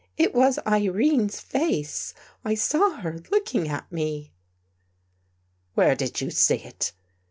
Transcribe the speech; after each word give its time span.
"It 0.27 0.33
was 0.33 0.57
Irene's 0.65 1.39
face. 1.39 2.15
I 2.43 2.55
saw 2.55 3.01
her 3.01 3.19
looking 3.29 3.67
at 3.67 3.91
me." 3.91 4.31
"Where 5.75 5.93
did 5.93 6.19
you 6.21 6.31
see 6.31 6.55
it?" 6.55 6.93